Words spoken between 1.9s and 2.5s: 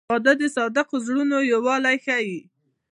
ښیي.